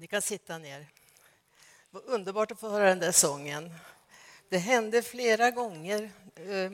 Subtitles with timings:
[0.00, 0.78] Ni kan sitta ner.
[0.78, 0.86] Det
[1.90, 3.74] var underbart att få höra den där sången.
[4.48, 6.72] Det hände flera gånger eh,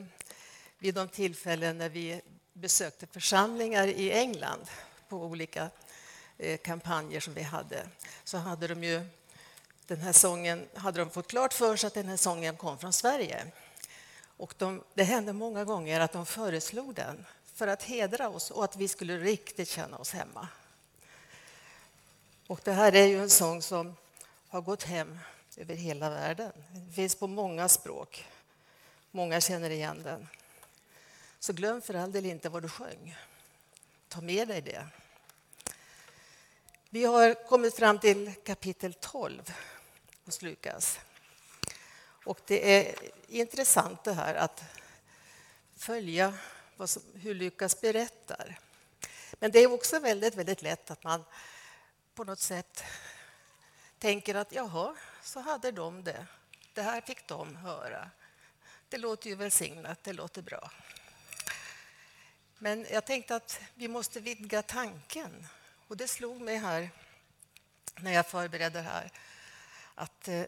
[0.79, 2.21] vid de tillfällen när vi
[2.53, 4.65] besökte församlingar i England
[5.09, 5.69] på olika
[6.37, 7.87] eh, kampanjer som vi hade.
[8.23, 9.01] Så hade de ju
[9.87, 12.93] den här sången hade de fått klart för sig att den här sången kom från
[12.93, 13.51] Sverige.
[14.37, 18.63] Och de, det hände många gånger att de föreslog den för att hedra oss och
[18.63, 20.47] att vi skulle riktigt känna oss hemma.
[22.47, 23.95] Och det här är ju en sång som
[24.47, 25.19] har gått hem
[25.57, 26.51] över hela världen.
[26.71, 28.25] Den finns på många språk.
[29.11, 30.27] Många känner igen den.
[31.39, 33.17] Så glöm för all del inte vad du sjöng.
[34.07, 34.87] Ta med dig det.
[36.89, 39.53] Vi har kommit fram till kapitel 12
[40.25, 40.99] hos Lukas.
[42.25, 42.95] Och det är
[43.27, 44.63] intressant det här att
[45.77, 46.33] följa
[46.85, 48.59] som, hur Lukas berättar.
[49.33, 51.23] Men det är också väldigt, väldigt lätt att man
[52.15, 52.83] på något sätt
[53.99, 56.27] tänker att jaha, så hade de det.
[56.73, 58.09] Det här fick de höra.
[58.89, 60.71] Det låter ju välsignat, det låter bra.
[62.57, 65.47] Men jag tänkte att vi måste vidga tanken.
[65.87, 66.89] Och det slog mig här
[67.95, 69.11] när jag förberedde det här
[69.95, 70.43] att eh,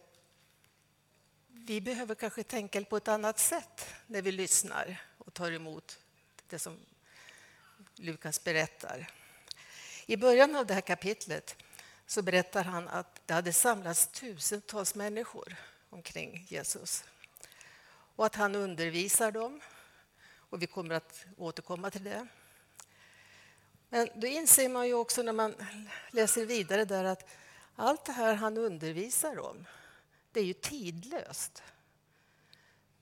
[1.47, 5.99] vi behöver kanske tänka på ett annat sätt när vi lyssnar och tar emot
[6.47, 6.79] det som
[7.95, 9.11] Lukas berättar.
[10.05, 11.55] I början av det här kapitlet
[12.07, 15.55] så berättar han att det hade samlats tusentals människor
[15.89, 17.03] omkring Jesus
[18.15, 19.61] och att han undervisar dem.
[20.49, 22.27] Och vi kommer att återkomma till det.
[23.89, 25.55] Men då inser man ju också när man
[26.11, 27.29] läser vidare där att
[27.75, 29.65] allt det här han undervisar om,
[30.31, 31.63] det är ju tidlöst.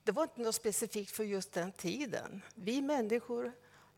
[0.03, 2.41] Det var inte något specifikt för just den tiden.
[2.55, 3.51] Vi människor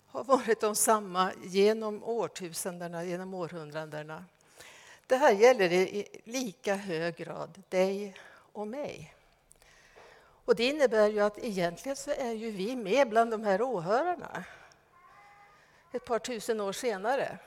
[0.06, 4.26] har varit de samma genom årtusendena, genom århundradena.
[5.08, 8.16] Det här gäller i lika hög grad dig
[8.52, 9.14] och mig.
[10.46, 14.44] Och det innebär ju att egentligen så är ju vi med bland de här åhörarna
[15.92, 17.38] ett par tusen år senare.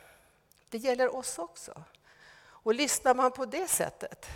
[0.69, 1.82] Det gäller oss också.
[2.43, 4.27] Och lyssnar man på det sättet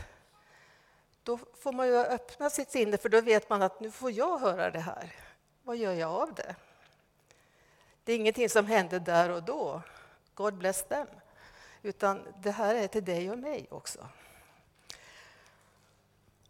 [1.24, 4.38] då får man ju öppna sitt sinne för då vet man att nu får jag
[4.38, 5.12] höra det här.
[5.62, 6.54] Vad gör jag av det?
[8.04, 9.82] Det är ingenting som hände där och då.
[10.34, 11.06] God bless them.
[11.84, 14.08] Utan det här är till dig och mig också.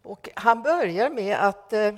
[0.01, 1.95] Och han börjar med att, eh,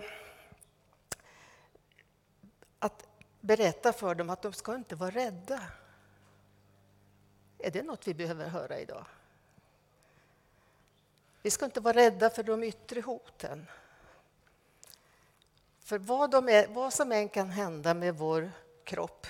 [2.79, 3.07] att
[3.39, 5.61] berätta för dem att de ska inte vara rädda.
[7.57, 9.05] Är det något vi behöver höra idag?
[11.41, 13.67] Vi ska inte vara rädda för de yttre hoten.
[15.79, 18.51] För vad, de är, vad som än kan hända med vår
[18.83, 19.27] kropp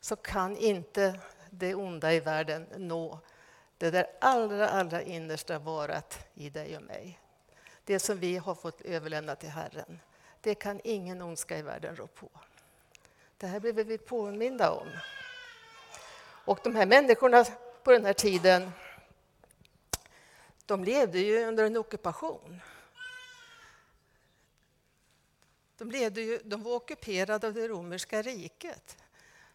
[0.00, 1.20] så kan inte
[1.50, 3.20] det onda i världen nå
[3.78, 7.20] det där allra, allra innersta varat i dig och mig.
[7.84, 10.00] Det som vi har fått överlämna till Herren.
[10.40, 12.30] Det kan ingen ondska i världen rå på.
[13.36, 14.88] Det här behöver vi påminna om.
[16.20, 17.44] Och de här människorna
[17.82, 18.70] på den här tiden
[20.66, 22.60] de levde ju under en ockupation.
[25.76, 28.96] De, levde ju, de var ockuperade av det romerska riket.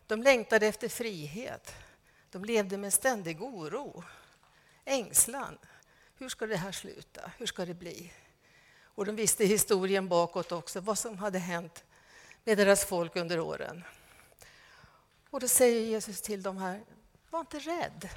[0.08, 1.76] De längtade efter frihet.
[2.32, 4.04] De levde med ständig oro,
[4.86, 5.58] ängslan.
[6.18, 7.32] Hur ska det här sluta?
[7.38, 8.14] Hur ska det bli?
[8.84, 11.84] Och de visste historien bakåt också, vad som hade hänt
[12.44, 13.84] med deras folk under åren.
[15.30, 16.84] Och då säger Jesus till dem här,
[17.30, 18.10] var inte rädd.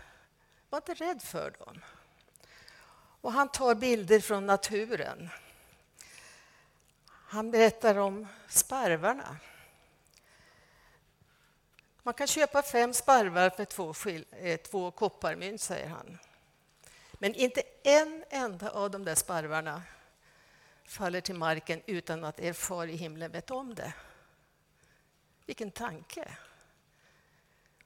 [0.70, 1.80] Var inte rädd för dem.
[3.20, 5.28] Och han tar bilder från naturen.
[7.08, 9.36] Han berättar om sparvarna.
[12.06, 13.94] Man kan köpa fem sparvar för två,
[14.30, 16.18] eh, två kopparmynt, säger han.
[17.12, 19.82] Men inte en enda av de där sparvarna
[20.84, 23.92] faller till marken utan att er far i himlen vet om det.
[25.46, 26.28] Vilken tanke!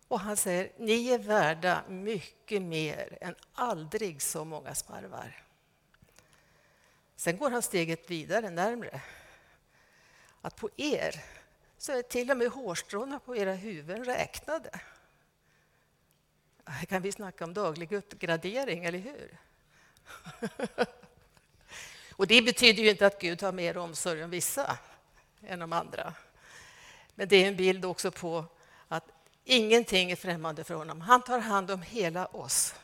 [0.08, 5.42] Och han säger, ni är värda mycket mer än aldrig så många sparvar.
[7.16, 9.00] Sen går han steget vidare, närmre.
[10.40, 11.24] Att på er
[11.80, 14.80] så är till och med hårstråna på era huvuden räknade.
[16.64, 19.38] Här kan vi snacka om daglig uppgradering, eller hur?
[22.16, 24.78] Och det betyder ju inte att Gud har mer omsorg om vissa
[25.46, 26.14] än om andra.
[27.14, 28.44] Men det är en bild också på
[28.88, 29.04] att
[29.44, 31.00] Ingenting är främmande för honom.
[31.00, 32.74] Han tar hand om hela oss,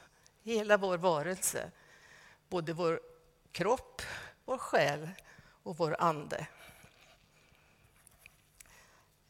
[0.43, 1.71] hela vår varelse.
[2.49, 3.01] Både vår
[3.53, 4.03] kropp,
[4.45, 5.09] vår själ
[5.63, 6.47] och vår ande.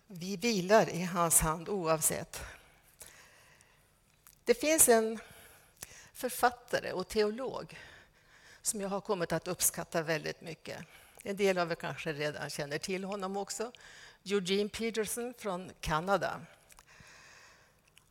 [0.09, 2.41] Vi vilar i hans hand oavsett.
[4.45, 5.19] Det finns en
[6.13, 7.79] författare och teolog
[8.63, 10.79] som jag har kommit att uppskatta väldigt mycket.
[11.23, 13.73] En del av er kanske redan känner till honom också.
[14.25, 16.41] Eugene Peterson från Kanada.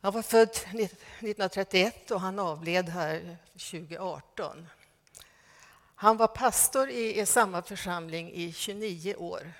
[0.00, 4.66] Han var född 1931 och han avled här 2018.
[5.94, 9.52] Han var pastor i, samma församling i 29 år.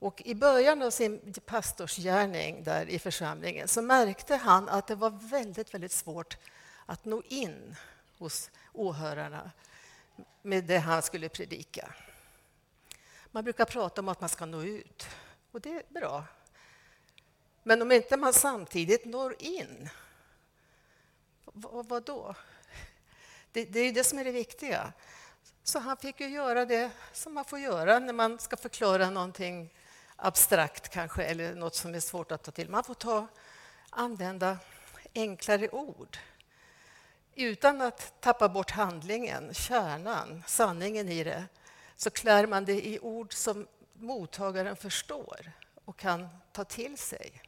[0.00, 5.10] Och I början av sin pastorsgärning där i församlingen så märkte han att det var
[5.10, 6.36] väldigt, väldigt svårt
[6.86, 7.76] att nå in
[8.18, 9.50] hos åhörarna
[10.42, 11.94] med det han skulle predika.
[13.30, 15.06] Man brukar prata om att man ska nå ut,
[15.52, 16.24] och det är bra.
[17.62, 19.88] Men om inte man samtidigt når in,
[21.44, 22.34] vad, vad då?
[23.52, 24.92] Det, det är det som är det viktiga.
[25.62, 29.70] Så han fick ju göra det som man får göra när man ska förklara någonting
[30.20, 32.68] abstrakt kanske, eller något som är svårt att ta till.
[32.68, 33.26] Man får ta,
[33.90, 34.58] använda
[35.14, 36.18] enklare ord
[37.34, 41.44] utan att tappa bort handlingen, kärnan, sanningen i det
[41.96, 45.52] så klär man det i ord som mottagaren förstår
[45.84, 47.42] och kan ta till sig.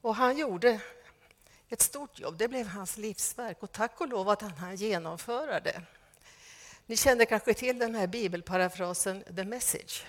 [0.00, 0.80] Och han gjorde
[1.68, 2.38] ett stort jobb.
[2.38, 5.82] Det blev hans livsverk och tack och lov att han hann genomföra det.
[6.86, 10.04] Ni känner kanske till den här bibelparafrasen The Message.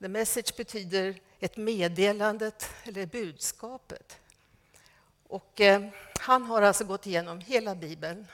[0.00, 2.52] The Message betyder ett meddelande
[2.84, 4.18] eller budskapet.
[5.26, 5.88] Och, eh,
[6.20, 8.26] han har alltså gått igenom hela Bibeln.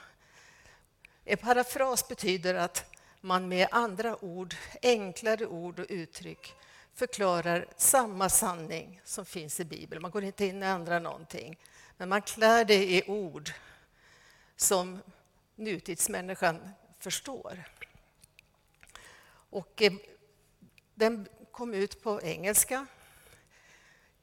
[1.25, 6.53] En parafras betyder att man med andra ord, enklare ord och uttryck
[6.93, 10.01] förklarar samma sanning som finns i Bibeln.
[10.01, 11.59] Man går inte in och ändrar någonting,
[11.97, 13.51] men man klär det i ord
[14.55, 14.99] som
[15.55, 16.69] nutidsmänniskan
[16.99, 17.63] förstår.
[19.49, 19.93] Och eh,
[20.95, 22.85] den kom ut på engelska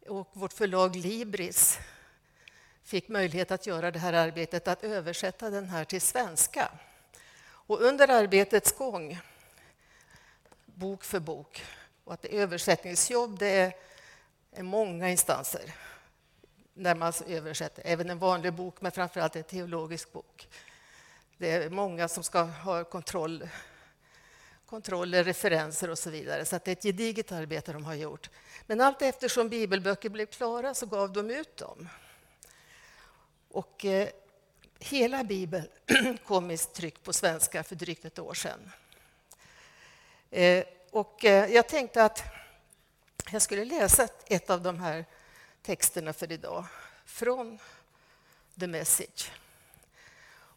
[0.07, 1.79] och vårt förlag Libris
[2.85, 6.71] fick möjlighet att göra det här arbetet, att översätta den här till svenska.
[7.45, 9.19] Och under arbetets gång,
[10.65, 11.65] bok för bok,
[12.05, 13.73] och att översättningsjobb det är,
[14.53, 15.75] är många instanser
[16.75, 20.49] när man översätter, även en vanlig bok, men framför allt en teologisk bok.
[21.39, 23.49] Det är många som ska ha kontroll,
[24.75, 26.45] kontroller, referenser och så vidare.
[26.45, 28.31] Så det är ett gediget arbete de har gjort.
[28.67, 31.89] Men allt eftersom bibelböcker blev klara så gav de ut dem.
[33.49, 34.09] Och eh,
[34.79, 35.69] hela Bibeln
[36.27, 38.71] kom i tryck på svenska för drygt ett år sedan.
[40.31, 42.23] Eh, och eh, jag tänkte att
[43.31, 45.05] jag skulle läsa ett av de här
[45.63, 46.65] texterna för idag
[47.07, 47.59] från
[48.61, 49.31] The Message.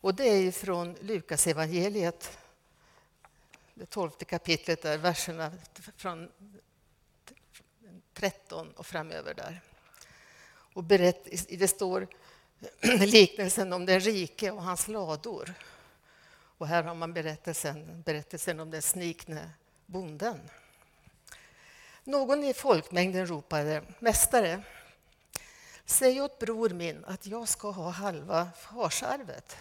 [0.01, 2.37] Och det är från Lukas evangeliet,
[3.77, 5.51] det tolfte kapitlet, där verserna
[5.97, 6.31] från
[8.13, 9.33] 13 och framöver.
[9.33, 9.61] där.
[10.73, 12.07] Och berätt, det står
[13.05, 15.53] liknelsen om den rike och hans lador.
[16.57, 19.49] Och här har man berättelsen, berättelsen om den snikne
[19.85, 20.39] bonden.
[22.03, 24.63] Någon i folkmängden ropade Mästare,
[25.85, 29.57] säg åt bror min att jag ska ha halva farsarvet.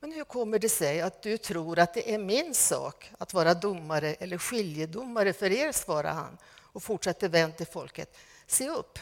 [0.00, 3.54] Men hur kommer det sig att du tror att det är min sak att vara
[3.54, 8.16] domare eller skiljedomare för er, svarade han och fortsatte vänd till folket.
[8.46, 8.98] Se upp!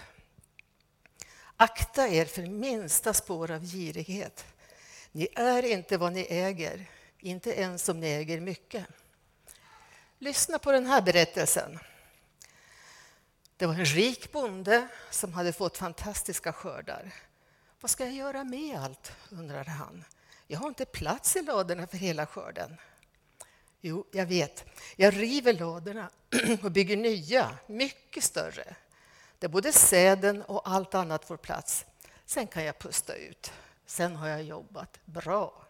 [1.56, 4.44] Akta er för minsta spår av girighet.
[5.12, 8.86] Ni är inte vad ni äger, inte ens om ni äger mycket.
[10.18, 11.78] Lyssna på den här berättelsen.
[13.56, 17.14] Det var en rik bonde som hade fått fantastiska skördar.
[17.80, 19.12] Vad ska jag göra med allt?
[19.30, 20.04] undrade han.
[20.46, 22.76] Jag har inte plats i ladorna för hela skörden.
[23.80, 24.64] Jo, jag vet.
[24.96, 26.10] Jag river ladorna
[26.62, 28.76] och bygger nya, mycket större
[29.38, 31.86] där både säden och allt annat får plats.
[32.24, 33.52] Sen kan jag pusta ut.
[33.86, 35.66] Sen har jag jobbat bra.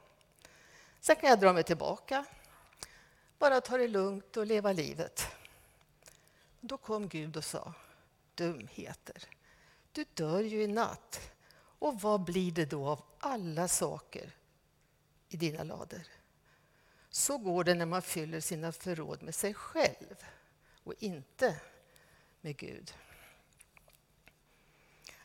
[1.00, 2.24] Sen kan jag dra mig tillbaka,
[3.38, 5.28] bara ta det lugnt och leva livet.
[6.60, 7.72] Då kom Gud och sa,
[8.34, 9.24] dumheter,
[9.92, 11.20] du dör ju i natt.
[11.78, 14.34] Och vad blir det då av alla saker
[15.34, 16.00] i dina lador?
[17.10, 20.24] Så går det när man fyller sina förråd med sig själv
[20.84, 21.60] och inte
[22.40, 22.94] med Gud.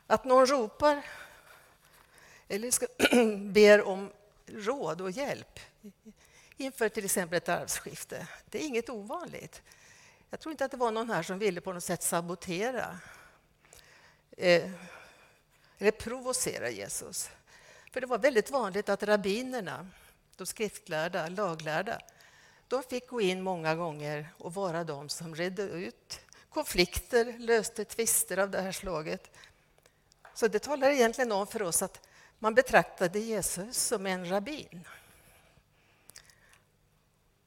[0.07, 1.05] Att någon ropar
[2.47, 2.87] eller ska,
[3.37, 4.11] ber om
[4.45, 5.59] råd och hjälp
[6.57, 9.61] inför till exempel ett arvsskifte, det är inget ovanligt.
[10.29, 12.99] Jag tror inte att det var någon här som ville på något sätt sabotera
[14.37, 14.71] eh,
[15.77, 17.29] eller provocera Jesus.
[17.91, 19.87] För det var väldigt vanligt att rabbinerna,
[20.39, 21.99] de skriftlärda, laglärda,
[22.67, 26.19] de fick gå in många gånger och vara de som redde ut
[26.49, 29.31] konflikter, löste tvister av det här slaget
[30.33, 32.01] så det talar egentligen om för oss att
[32.41, 34.87] Man betraktade Jesus som en rabbin.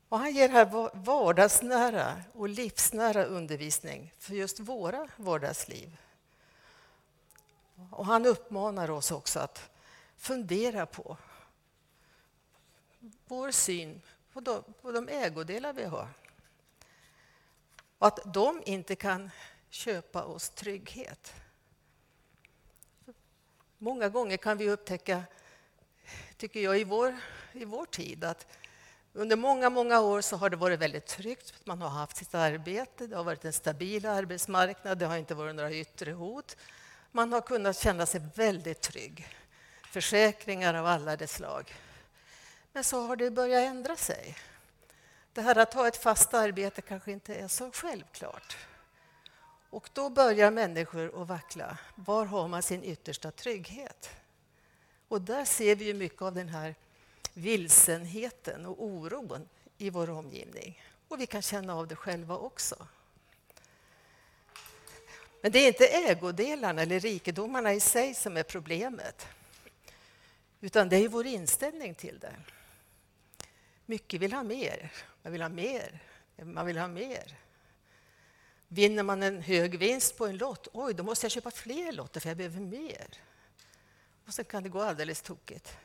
[0.08, 5.96] Och han ger här vardagsnära och livsnära undervisning för just våra vardagsliv.
[7.90, 9.70] Och han uppmanar oss också att
[10.16, 11.16] fundera på
[13.26, 16.08] vår syn på de, på de ägodelar vi har.
[17.98, 19.30] Och att de inte kan
[19.70, 21.34] köpa oss trygghet.
[23.78, 25.22] Många gånger kan vi upptäcka,
[26.36, 27.16] tycker jag, i vår,
[27.52, 28.46] i vår tid att
[29.12, 31.54] under många, många år så har det varit väldigt tryggt.
[31.66, 35.54] Man har haft sitt arbete, det har varit en stabil arbetsmarknad, det har inte varit
[35.54, 36.56] några yttre hot.
[37.12, 39.28] Man har kunnat känna sig väldigt trygg.
[39.84, 41.74] Försäkringar av alla de slag.
[42.72, 44.36] Men så har det börjat ändra sig.
[45.32, 48.56] Det här att ha ett fast arbete kanske inte är så självklart.
[49.70, 51.78] Och då börjar människor att vackla.
[51.94, 54.10] Var har man sin yttersta trygghet?
[55.08, 56.74] Och där ser vi ju mycket av den här
[57.34, 59.48] vilsenheten och oron
[59.78, 60.82] i vår omgivning.
[61.08, 62.86] Och vi kan känna av det själva också.
[65.40, 69.26] Men det är inte ägodelarna eller rikedomarna i sig som är problemet.
[70.60, 72.34] Utan det är vår inställning till det.
[73.86, 74.92] Mycket vill ha mer.
[75.22, 76.02] Man vill ha mer.
[76.36, 77.36] Man vill ha mer.
[78.68, 82.20] Vinner man en hög vinst på en lott, oj, då måste jag köpa fler lotter
[82.20, 83.08] för jag behöver mer.
[84.26, 85.76] Och sen kan det gå alldeles tokigt.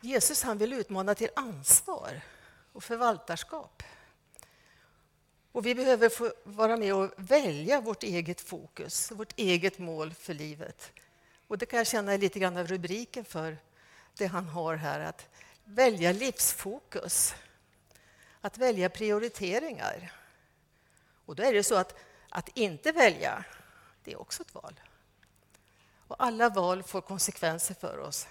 [0.00, 2.20] Jesus han vill utmana till ansvar
[2.72, 3.82] och förvaltarskap.
[5.52, 10.34] Och vi behöver få vara med och välja vårt eget fokus, vårt eget mål för
[10.34, 10.92] livet.
[11.46, 13.58] Och det kan jag känna är lite grann av rubriken för
[14.18, 15.28] det han har här, att
[15.66, 17.34] välja livsfokus.
[18.40, 20.12] Att välja prioriteringar.
[21.24, 21.94] Och då är det så att,
[22.28, 23.44] att inte välja,
[24.04, 24.80] det är också ett val.
[26.08, 28.28] Och alla val får konsekvenser för oss.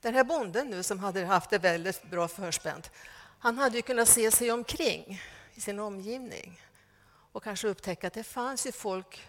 [0.00, 2.90] Den här bonden nu som hade haft det väldigt bra förspänt,
[3.38, 5.22] han hade ju kunnat se sig omkring
[5.54, 6.60] i sin omgivning
[7.32, 9.26] och kanske upptäcka att det fanns ju folk,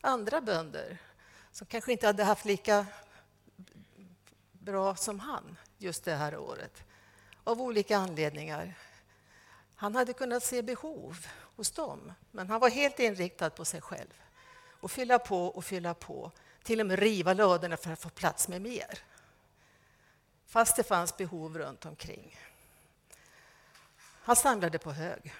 [0.00, 0.98] andra bönder,
[1.52, 2.86] som kanske inte hade haft lika
[4.52, 6.84] bra som han just det här året,
[7.44, 8.74] av olika anledningar.
[9.74, 14.22] Han hade kunnat se behov hos dem, men han var helt inriktad på sig själv.
[14.80, 18.48] Och fylla på och fylla på, till och med riva ladorna för att få plats
[18.48, 18.98] med mer.
[20.46, 22.38] Fast det fanns behov runt omkring.
[23.98, 25.34] Han samlade på hög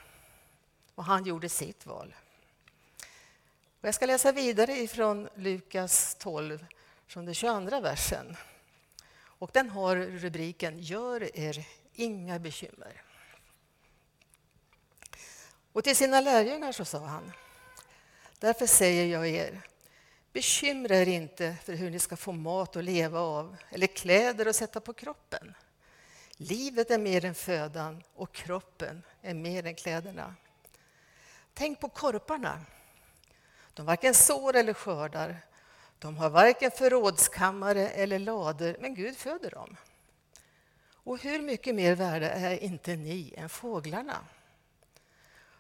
[0.95, 2.15] och han gjorde sitt val.
[3.81, 6.67] Och jag ska läsa vidare från Lukas 12,
[7.07, 8.37] från den 22 versen.
[9.39, 13.03] Och den har rubriken Gör er inga bekymmer.
[15.73, 17.33] Och till sina lärjungar så sa han
[18.39, 19.61] Därför säger jag er,
[20.33, 24.57] bekymra er inte för hur ni ska få mat att leva av eller kläder att
[24.57, 25.55] sätta på kroppen.
[26.37, 30.35] Livet är mer än födan och kroppen är mer än kläderna.
[31.55, 32.61] Tänk på korparna.
[33.75, 35.41] De varken sår eller skördar.
[35.99, 39.77] De har varken förrådskammare eller lader, men Gud föder dem.
[40.93, 44.25] Och hur mycket mer värda är inte ni än fåglarna?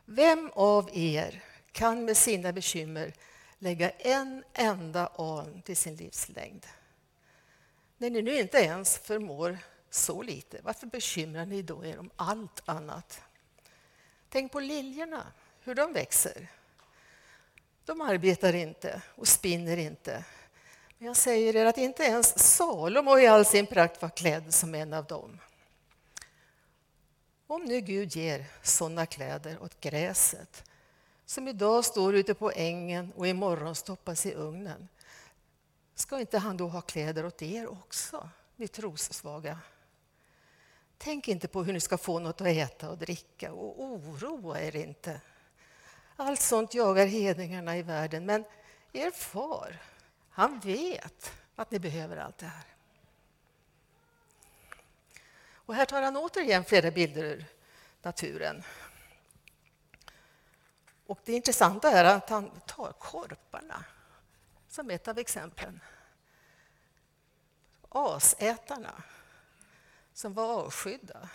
[0.05, 3.12] Vem av er kan med sina bekymmer
[3.59, 6.66] lägga en enda an till sin livslängd?
[7.97, 9.59] När ni nu inte ens förmår
[9.90, 13.21] så lite, varför bekymrar ni då er om allt annat?
[14.28, 16.49] Tänk på liljorna, hur de växer.
[17.87, 20.25] De arbetar inte och spinner inte.
[20.99, 24.75] Men jag säger er att inte ens Salomo i all sin prakt var klädd som
[24.75, 25.40] en av dem.
[27.47, 30.71] Om nu Gud ger sådana kläder åt gräset
[31.26, 34.88] som idag står ute på ängen och imorgon stoppas i ugnen
[35.95, 39.59] ska inte han då ha kläder åt er också, ni trossvaga?
[40.99, 44.76] Tänk inte på hur ni ska få något att äta och dricka och oroa er
[44.76, 45.21] inte.
[46.16, 48.44] Allt sånt jagar hedningarna i världen, men
[48.92, 49.78] er far,
[50.30, 52.64] han vet att ni behöver allt det här.
[55.54, 57.44] Och här tar han återigen flera bilder ur
[58.02, 58.62] naturen.
[61.06, 63.85] Och det intressanta är att han tar korparna
[64.68, 65.80] som ett av exemplen.
[67.88, 69.02] Asätarna
[70.12, 71.28] som var avskydda.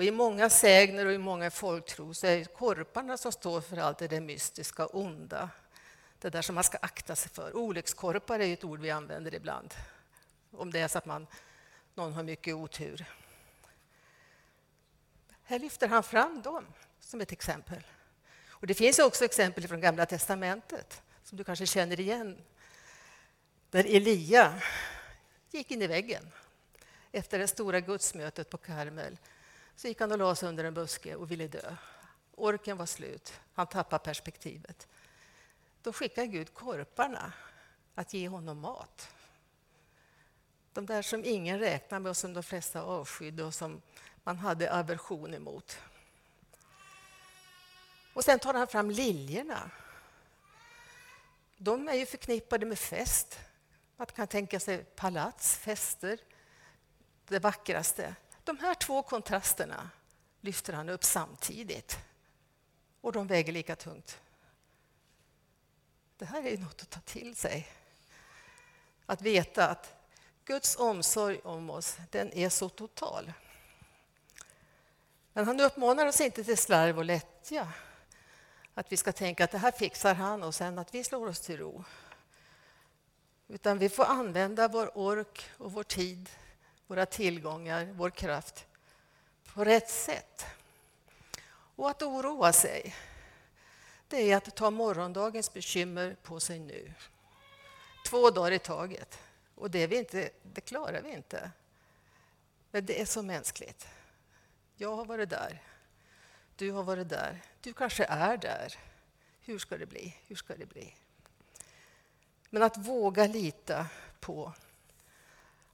[0.00, 3.76] Och I många sägner och i många folktro så är det korparna som står för
[3.76, 5.50] allt det där mystiska, onda.
[6.18, 7.56] Det där som man ska akta sig för.
[7.56, 9.74] Olyckskorpar är ett ord vi använder ibland
[10.50, 11.26] om det är så att man,
[11.94, 13.04] någon har mycket otur.
[15.42, 16.66] Här lyfter han fram dem
[17.00, 17.82] som ett exempel.
[18.48, 22.44] Och Det finns också exempel från Gamla testamentet som du kanske känner igen.
[23.70, 24.60] där Elia
[25.50, 26.30] gick in i väggen
[27.12, 29.18] efter det stora gudsmötet på Karmel
[29.80, 31.76] så gick han och la sig under en buske och ville dö.
[32.34, 33.40] Orken var slut.
[33.52, 34.88] Han tappade perspektivet.
[35.82, 37.32] Då skickade Gud korparna
[37.94, 39.08] att ge honom mat.
[40.72, 43.82] De där som ingen räknade med och som de flesta avskydde och som
[44.24, 45.78] man hade aversion emot.
[48.14, 49.70] Och sen tar han fram liljorna.
[51.56, 53.38] De är ju förknippade med fest.
[53.96, 56.18] Man kan tänka sig palats, fester,
[57.28, 58.14] det vackraste.
[58.50, 59.90] De här två kontrasterna
[60.40, 61.98] lyfter han upp samtidigt.
[63.00, 64.18] Och de väger lika tungt.
[66.16, 67.68] Det här är något att ta till sig.
[69.06, 69.94] Att veta att
[70.44, 73.32] Guds omsorg om oss, den är så total.
[75.32, 77.72] Men han uppmanar oss inte till slarv och lättja.
[78.74, 81.40] Att vi ska tänka att det här fixar han och sen att vi slår oss
[81.40, 81.84] till ro.
[83.48, 86.30] Utan vi får använda vår ork och vår tid,
[86.90, 88.66] våra tillgångar, vår kraft
[89.54, 90.46] på rätt sätt.
[91.76, 92.94] Och att oroa sig,
[94.08, 96.92] det är att ta morgondagens bekymmer på sig nu.
[98.06, 99.18] Två dagar i taget.
[99.54, 101.50] Och det, vi inte, det klarar vi inte.
[102.70, 103.88] Men det är så mänskligt.
[104.76, 105.62] Jag har varit där.
[106.56, 107.42] Du har varit där.
[107.60, 108.74] Du kanske är där.
[109.40, 110.16] Hur ska det bli?
[110.26, 110.94] Hur ska det bli?
[112.48, 113.86] Men att våga lita
[114.20, 114.52] på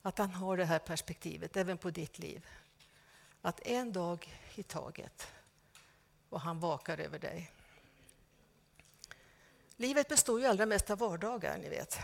[0.06, 2.46] att han har det här perspektivet även på ditt liv.
[3.42, 5.28] Att en dag i taget
[6.28, 7.52] och han vakar över dig.
[9.76, 11.98] Livet består ju allra mest av vardagar, ni vet.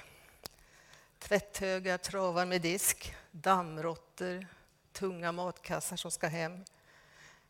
[1.19, 4.47] Tvätthögar travar med disk, dammråttor,
[4.93, 6.65] tunga matkassar som ska hem,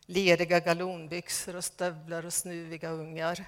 [0.07, 3.45] leriga galonbyxor och stövlar och snuviga ungar.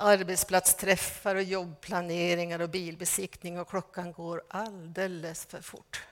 [0.00, 6.02] Arbetsplatsträffar och jobbplaneringar och bilbesiktning och klockan går alldeles för fort.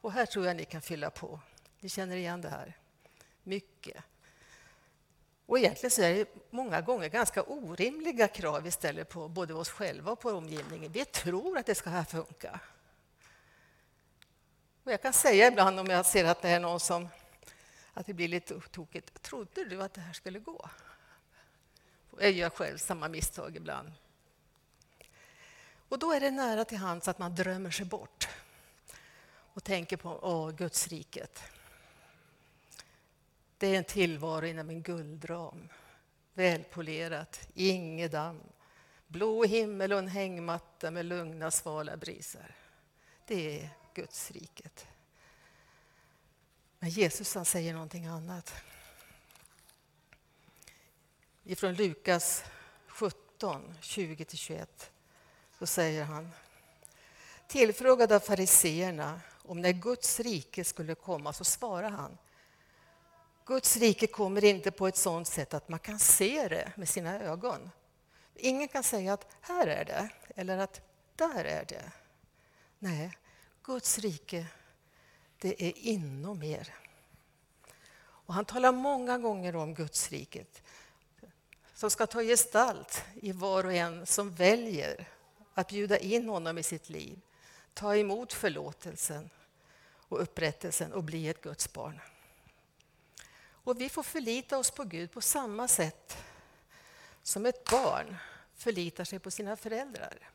[0.00, 1.40] Och här tror jag ni kan fylla på.
[1.80, 2.76] Ni känner igen det här.
[3.42, 4.04] Mycket.
[5.46, 9.70] Och egentligen så är det många gånger ganska orimliga krav vi ställer på både oss
[9.70, 10.92] själva och på omgivningen.
[10.92, 12.60] Vi tror att det ska här funka.
[14.84, 17.08] Och jag kan säga ibland om jag ser att det är någon som
[17.94, 19.22] att det blir lite tokigt.
[19.22, 20.68] Trodde du att det här skulle gå?
[22.18, 23.92] Jag gör själv samma misstag ibland.
[25.88, 28.28] Och då är det nära till hands att man drömmer sig bort
[29.52, 31.42] och tänker på åh, Guds riket.
[33.58, 35.68] Det är en tillvaro inom en guldram.
[36.34, 38.40] Välpolerat, inget damm.
[39.06, 42.54] Blå himmel och en hängmatta med lugna, svala briser.
[43.26, 44.86] Det är Guds riket.
[46.78, 48.54] Men Jesus han säger någonting annat.
[51.44, 52.44] Ifrån Lukas
[52.86, 54.66] 17, 20-21,
[55.58, 56.30] så säger han
[57.48, 62.18] Tillfrågad av fariseerna om när Guds rike skulle komma så svarar han
[63.46, 67.20] Guds rike kommer inte på ett sådant sätt att man kan se det med sina
[67.20, 67.70] ögon.
[68.34, 70.80] Ingen kan säga att här är det, eller att
[71.16, 71.92] där är det.
[72.78, 73.18] Nej,
[73.62, 74.46] Guds rike,
[75.38, 76.74] det är inom er.
[78.00, 80.62] Och han talar många gånger om Guds riket
[81.80, 85.08] som ska ta gestalt i var och en som väljer
[85.54, 87.20] att bjuda in honom i sitt liv,
[87.74, 89.30] ta emot förlåtelsen
[89.92, 92.00] och upprättelsen och bli ett Guds barn.
[93.40, 96.16] Och vi får förlita oss på Gud på samma sätt
[97.22, 98.16] som ett barn
[98.54, 100.30] förlitar sig på sina föräldrar.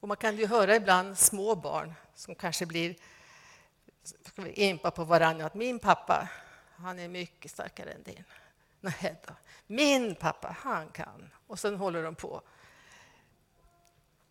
[0.00, 2.96] Och man kan ju höra ibland små barn som kanske blir
[4.54, 6.28] impa på varandra att min pappa,
[6.76, 8.24] han är mycket starkare än din.
[8.82, 9.34] Nej då.
[9.66, 11.30] Min pappa, han kan.
[11.46, 12.42] Och sen håller de på.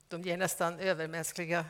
[0.08, 1.66] De ger nästan övermänskliga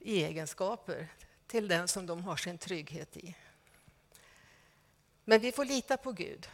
[0.00, 1.08] egenskaper
[1.46, 3.36] till den som de har sin trygghet i.
[5.24, 6.48] Men vi får lita på Gud.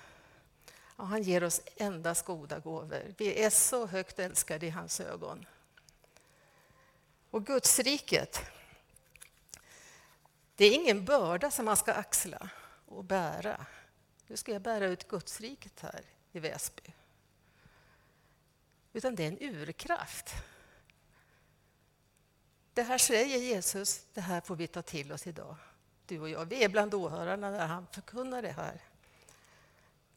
[0.97, 3.15] Och han ger oss endast goda gåvor.
[3.17, 5.47] Vi är så högt älskade i hans ögon.
[7.31, 8.41] Och Gudsriket,
[10.57, 12.51] det är ingen börda som man ska axla
[12.87, 13.67] och bära.
[14.31, 16.95] Nu ska jag bära ut Gudsriket här i Väsby.
[18.93, 20.31] Utan det är en urkraft.
[22.75, 25.57] Det här säger Jesus, det här får vi ta till oss idag
[26.07, 26.45] du och jag.
[26.45, 28.81] Vi är bland åhörarna när han förkunnar det här.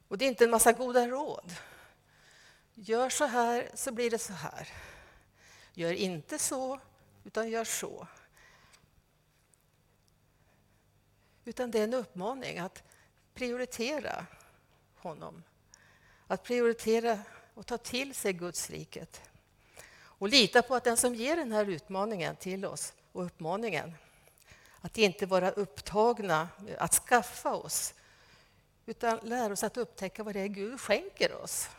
[0.08, 1.54] Och det är inte en massa goda råd.
[2.74, 4.70] Gör så här så blir det så här.
[5.74, 6.80] Gör inte så,
[7.24, 8.08] utan gör så.
[11.46, 12.84] Utan det är en uppmaning att
[13.34, 14.26] prioritera
[14.96, 15.44] honom.
[16.28, 17.20] Att prioritera
[17.54, 19.22] och ta till sig Guds riket.
[19.96, 23.94] Och lita på att den som ger den här utmaningen till oss och uppmaningen
[24.82, 27.94] att inte vara upptagna att skaffa oss
[28.86, 31.70] utan lära oss att upptäcka vad det är Gud skänker oss.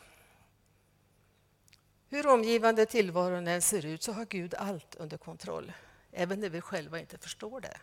[2.08, 5.72] Hur omgivande tillvaron än ser ut så har Gud allt under kontroll,
[6.12, 7.76] även när vi själva inte förstår det.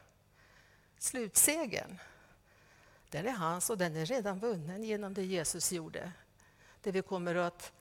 [0.97, 1.99] Slutsegen,
[3.12, 6.12] den är hans och den är redan vunnen genom det Jesus gjorde.
[6.82, 7.71] Det vi kommer att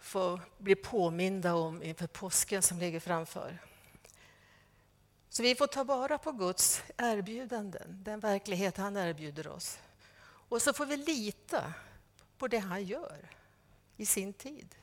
[0.00, 3.58] få bli påminda om inför påsken som ligger framför.
[5.28, 9.78] Så vi får ta vara på Guds erbjudanden, den verklighet han erbjuder oss.
[10.22, 11.72] Och så får vi lita
[12.38, 13.30] på det han gör
[13.96, 14.74] i sin tid.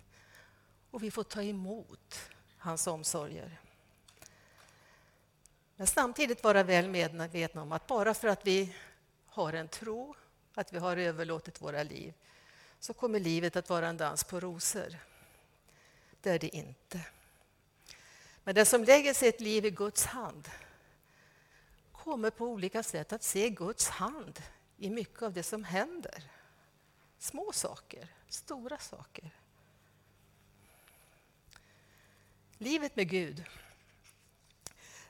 [0.91, 2.19] Och vi får ta emot
[2.57, 3.59] hans omsorger.
[5.75, 8.75] Men samtidigt vara väl medvetna om att bara för att vi
[9.39, 10.15] har en tro,
[10.53, 12.13] att vi har överlåtit våra liv,
[12.79, 14.95] så kommer livet att vara en dans på rosor.
[16.21, 17.05] Det är det inte.
[18.43, 20.49] Men den som lägger sitt liv i Guds hand
[21.91, 24.41] kommer på olika sätt att se Guds hand
[24.77, 26.23] i mycket av det som händer.
[27.17, 29.31] Små saker, stora saker.
[32.57, 33.43] Livet med Gud,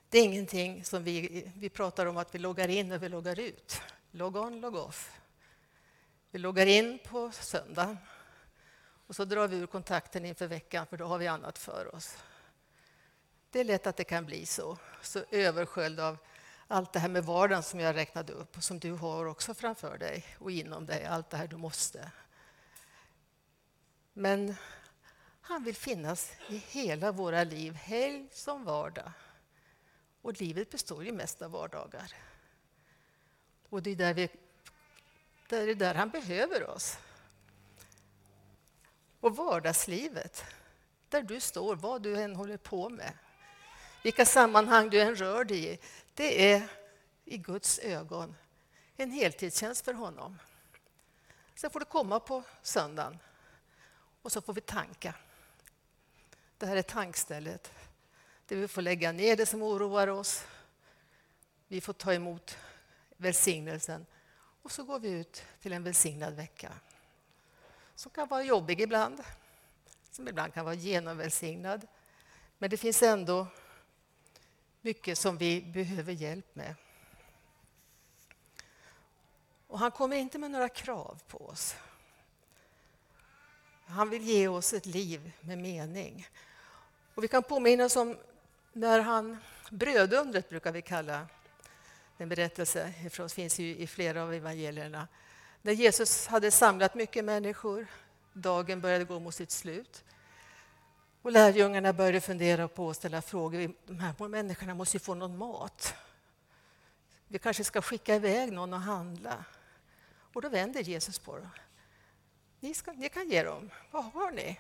[0.10, 3.40] det är ingenting som vi, vi pratar om att vi loggar in och vi loggar
[3.40, 3.82] ut.
[4.12, 5.20] Log on, log off.
[6.32, 7.98] Vi loggar in på söndag
[9.08, 12.18] och så drar vi ur kontakten inför veckan för då har vi annat för oss.
[13.50, 16.18] Det är lätt att det kan bli så, så översköljd av
[16.68, 19.98] allt det här med vardagen som jag räknade upp och som du har också framför
[19.98, 22.12] dig och inom dig, allt det här du måste.
[24.14, 24.56] Men
[25.42, 29.12] han vill finnas i hela våra liv, helg som vardag.
[30.22, 32.14] Och livet består ju mest av vardagar.
[33.70, 34.30] Och det är där, vi,
[35.48, 36.98] där, är där han behöver oss.
[39.20, 40.46] Och vardagslivet,
[41.10, 43.14] där du står, vad du än håller på med,
[44.04, 45.80] vilka sammanhang du än rör dig i,
[46.14, 46.68] det är
[47.26, 48.36] i Guds ögon
[48.98, 50.40] en heltidstjänst för honom.
[51.56, 53.20] Sen får du komma på söndagen
[54.22, 55.14] och så får vi tanka.
[56.58, 57.72] Det här är tankstället
[58.48, 60.44] där vi får lägga ner det som oroar oss.
[61.68, 62.58] Vi får ta emot
[63.20, 64.06] välsignelsen
[64.62, 66.74] och så går vi ut till en välsignad vecka
[67.96, 69.24] som kan vara jobbig ibland,
[70.12, 71.88] som ibland kan vara genomvälsignad.
[72.58, 73.48] Men det finns ändå
[74.82, 76.76] mycket som vi behöver hjälp med.
[79.68, 81.76] Och han kommer inte med några krav på oss.
[83.86, 86.28] Han vill ge oss ett liv med mening.
[87.16, 88.18] Och vi kan påminna oss om
[88.74, 89.38] när han,
[89.70, 91.28] brödundret brukar vi kalla
[92.22, 95.08] en berättelse, ifrån, finns ju i flera av evangelierna.
[95.62, 97.88] När Jesus hade samlat mycket människor,
[98.34, 100.04] dagen började gå mot sitt slut.
[101.22, 103.74] Och lärjungarna började fundera på och ställa frågor.
[103.86, 105.94] De här människorna måste ju få någon mat.
[107.28, 109.46] Vi kanske ska skicka iväg någon och handla.
[110.34, 111.50] Och då vänder Jesus på dem.
[112.60, 113.70] Ni, ska, ni kan ge dem.
[113.92, 114.60] Vad har ni?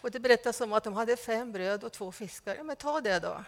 [0.00, 2.54] Och det berättas om att de hade fem bröd och två fiskar.
[2.54, 3.44] Ja, men ta det då.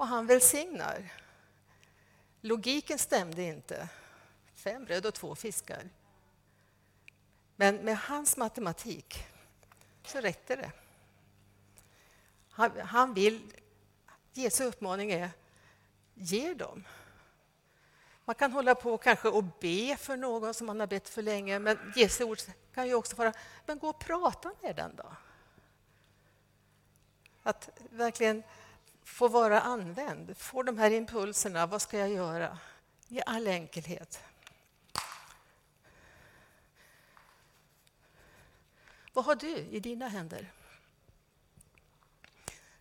[0.00, 1.12] Och han välsignar.
[2.40, 3.88] Logiken stämde inte.
[4.54, 5.88] Fem bröd och två fiskar.
[7.56, 9.26] Men med hans matematik
[10.04, 10.72] så räckte det.
[12.50, 13.52] Han, han vill...
[14.32, 15.30] Jesu uppmaning är
[16.14, 16.84] ge dem.
[18.24, 21.58] Man kan hålla på kanske och be för någon som man har bett för länge,
[21.58, 22.38] men Jesu ord
[22.74, 23.32] kan ju också vara,
[23.66, 25.12] men gå och prata med den då.
[27.42, 28.42] Att verkligen
[29.10, 32.58] få vara använd, få de här impulserna, vad ska jag göra?
[33.08, 34.22] I all enkelhet.
[39.12, 40.52] Vad har du i dina händer?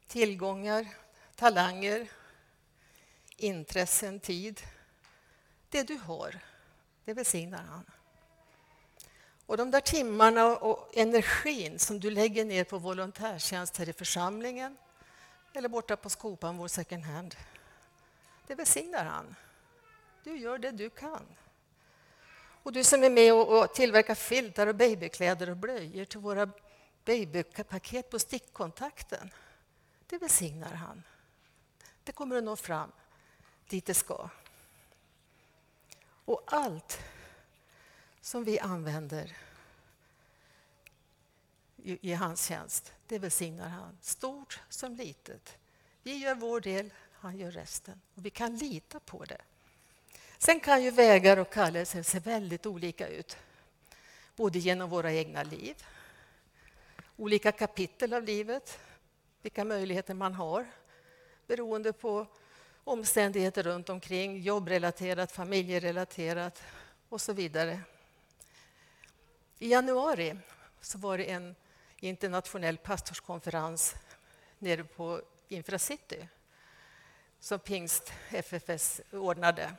[0.08, 0.88] Tillgångar,
[1.36, 2.12] talanger,
[3.38, 4.62] intressen, tid.
[5.70, 6.40] Det du har,
[7.06, 7.86] det välsignar han.
[9.46, 14.78] Och de där timmarna och energin som du lägger ner på volontärtjänst här i församlingen
[15.60, 17.36] eller borta på Skopan, vår second hand,
[18.48, 19.36] det välsignar han.
[20.24, 21.26] Du gör det du kan.
[22.64, 26.50] Och du som är med och, tillverkar filtar och babykläder och blöjor till våra
[27.06, 29.32] babypaket på stickkontakten.
[30.08, 31.04] Det välsignar han.
[32.04, 32.92] Det kommer att nå fram
[33.70, 34.30] dit det ska.
[36.26, 37.00] Och allt
[38.22, 39.38] som vi använder
[41.78, 43.98] i, i hans tjänst, det välsignar han.
[44.02, 45.58] Stort som litet.
[46.04, 48.02] Vi gör vår del, han gör resten.
[48.16, 49.42] Och vi kan lita på det.
[50.38, 53.38] Sen kan ju vägar och kallelser se väldigt olika ut,
[54.36, 55.84] både genom våra egna liv
[57.20, 58.80] olika kapitel av livet,
[59.42, 60.68] vilka möjligheter man har
[61.48, 62.28] beroende på
[62.84, 66.64] omständigheter runt omkring, jobbrelaterat, familjerelaterat
[67.10, 67.80] och så vidare.
[69.58, 70.38] I januari
[70.82, 71.56] så var det en
[72.00, 73.96] internationell pastorskonferens
[74.60, 76.28] nere på Infracity
[77.40, 79.74] som Pingst FFS ordnade.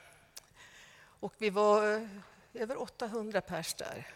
[1.03, 2.09] Och vi var eh,
[2.55, 4.07] över 800 pers där.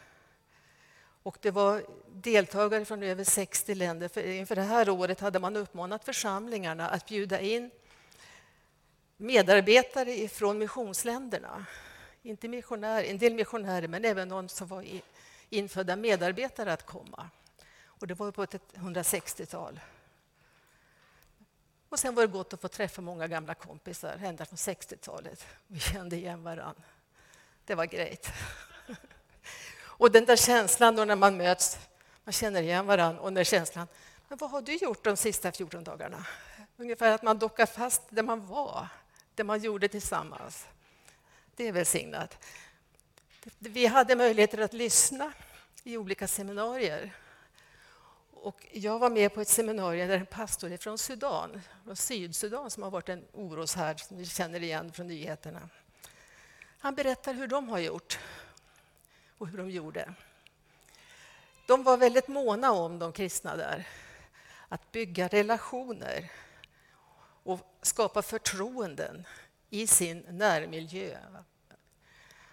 [1.22, 4.08] Och det var deltagare från över 60 länder.
[4.08, 7.70] För inför det här året hade man uppmanat församlingarna att bjuda in
[9.16, 11.66] medarbetare från missionsländerna.
[12.22, 14.84] Inte missionärer, en del missionärer, men även någon som var
[15.50, 17.30] infödda medarbetare att komma.
[17.98, 19.80] Och det var på 160-tal.
[21.88, 25.46] Och sen var det gott att få träffa många gamla kompisar ända från 60-talet.
[25.66, 26.74] Vi kände igen varann.
[27.64, 28.32] Det var grejt.
[29.82, 31.78] Och den där känslan då när man möts,
[32.24, 33.88] man känner igen varann och den känslan,
[34.28, 36.26] men vad har du gjort de sista 14 dagarna?
[36.76, 38.88] Ungefär att man dockar fast där man var,
[39.34, 40.66] det man gjorde tillsammans.
[41.56, 42.38] Det är välsignat.
[43.58, 45.32] Vi hade möjligheter att lyssna
[45.82, 47.12] i olika seminarier.
[48.44, 52.82] Och jag var med på ett seminarium där en pastor från Sudan, från Sydsudan som
[52.82, 55.68] har varit en oroshärd som vi känner igen från nyheterna.
[56.78, 58.18] Han berättar hur de har gjort
[59.38, 60.14] och hur de gjorde.
[61.66, 63.88] De var väldigt måna om de kristna där,
[64.68, 66.30] att bygga relationer
[67.42, 69.24] och skapa förtroenden
[69.70, 71.18] i sin närmiljö.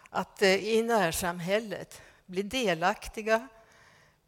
[0.09, 3.47] Att eh, i närsamhället bli delaktiga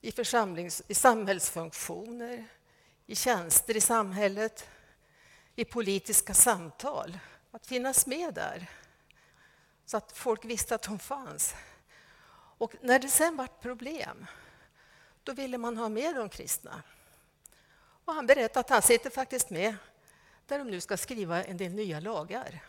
[0.03, 2.45] i, församlings, i samhällsfunktioner,
[3.05, 4.69] i tjänster i samhället,
[5.55, 7.19] i politiska samtal.
[7.51, 8.69] Att finnas med där,
[9.85, 11.55] så att folk visste att de fanns.
[12.57, 14.25] Och när det sen var problem,
[15.23, 16.83] då ville man ha med de kristna.
[18.05, 19.75] Och han berättade att han sitter faktiskt med
[20.45, 22.63] där de nu ska skriva en del nya lagar.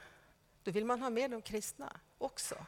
[0.63, 2.67] Då vill man ha med de kristna också.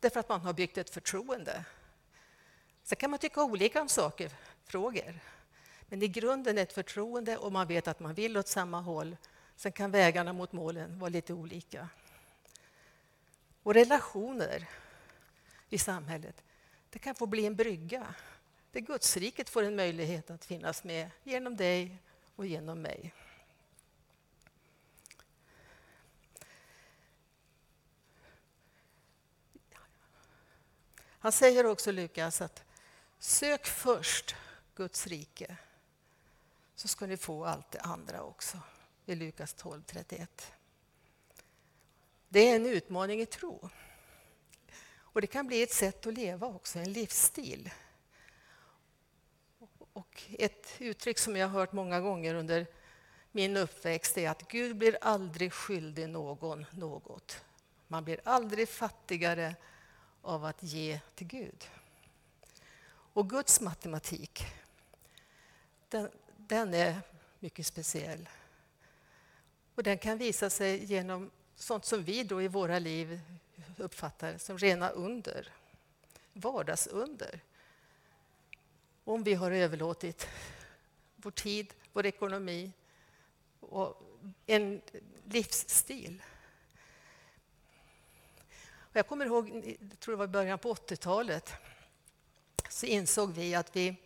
[0.00, 1.64] Därför att man har byggt ett förtroende.
[2.84, 4.30] Sen kan man tycka olika om saker,
[4.64, 5.20] frågor.
[5.88, 9.16] Men i grunden ett förtroende och man vet att man vill åt samma håll.
[9.56, 11.88] Sen kan vägarna mot målen vara lite olika.
[13.62, 14.68] Och relationer
[15.68, 16.42] i samhället,
[16.90, 18.14] det kan få bli en brygga
[18.72, 21.98] där Gudsriket får en möjlighet att finnas med genom dig
[22.36, 23.14] och genom mig.
[31.18, 32.64] Han säger också, Lukas, att
[33.24, 34.34] sök först
[34.74, 35.56] Guds rike
[36.74, 38.58] så ska ni få allt det andra också.
[39.06, 40.26] I Lukas 12.31.
[42.28, 43.70] Det är en utmaning i tro.
[44.96, 47.70] Och det kan bli ett sätt att leva också, en livsstil.
[49.92, 52.66] Och ett uttryck som jag har hört många gånger under
[53.32, 57.44] min uppväxt är att Gud blir aldrig skyldig någon något.
[57.88, 59.56] Man blir aldrig fattigare
[60.22, 61.68] av att ge till Gud.
[63.14, 64.46] Och Guds matematik,
[65.88, 67.00] den, den är
[67.40, 68.28] mycket speciell.
[69.74, 73.20] Och den kan visa sig genom sånt som vi då i våra liv
[73.76, 75.52] uppfattar som rena under,
[76.32, 77.40] vardagsunder.
[79.04, 80.28] Om vi har överlåtit
[81.16, 82.72] vår tid, vår ekonomi
[83.60, 84.02] och
[84.46, 84.82] en
[85.24, 86.22] livsstil.
[88.76, 91.52] Och jag kommer ihåg, jag tror det var i början på 80-talet,
[92.74, 93.96] så insåg vi att vi,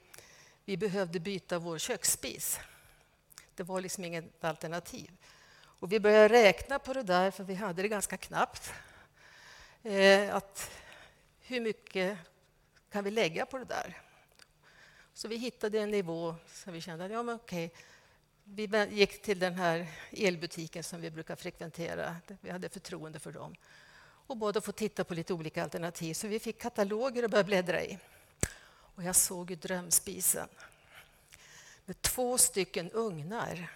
[0.65, 2.59] vi behövde byta vår köksspis.
[3.55, 5.11] Det var liksom inget alternativ.
[5.57, 8.73] Och vi började räkna på det där, för vi hade det ganska knappt.
[9.83, 10.71] Eh, att
[11.41, 12.19] hur mycket
[12.93, 14.03] kan vi lägga på det där?
[15.15, 17.73] Så vi hittade en nivå som vi kände att ja, men okej.
[18.45, 22.17] Vi gick till den här elbutiken som vi brukar frekventera.
[22.41, 23.57] Vi hade förtroende för dem
[24.27, 26.15] och bad att få titta på lite olika alternativ.
[26.15, 27.99] Så vi fick kataloger att börja bläddra i.
[28.99, 30.49] Och jag såg ju drömspisen
[31.85, 33.73] med två stycken ugnar.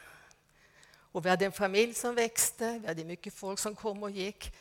[0.94, 4.54] Och vi hade en familj som växte, vi hade mycket folk som kom och gick.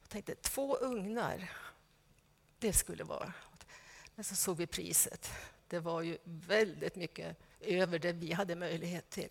[0.00, 1.52] Jag tänkte, två ugnar,
[2.58, 3.32] det skulle vara...
[4.14, 5.30] Men så såg vi priset.
[5.68, 9.30] Det var ju väldigt mycket över det vi hade möjlighet till.